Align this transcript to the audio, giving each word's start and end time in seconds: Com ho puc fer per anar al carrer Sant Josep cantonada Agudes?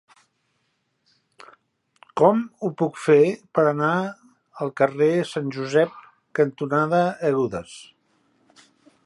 Com 2.21 2.41
ho 2.63 2.71
puc 2.83 2.97
fer 3.01 3.19
per 3.59 3.67
anar 3.73 3.93
al 4.65 4.73
carrer 4.83 5.11
Sant 5.35 5.53
Josep 5.59 5.95
cantonada 6.41 7.05
Agudes? 7.31 7.79